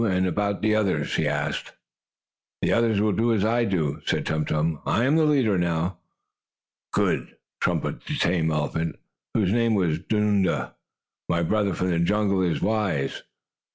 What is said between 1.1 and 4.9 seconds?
he asked. "The others will do as I do," said Tum Tum.